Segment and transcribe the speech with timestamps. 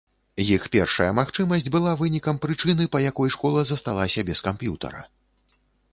[0.43, 5.09] Іх першая магчымасць была вынікам прычыны па якой школа засталася без камп'ютара.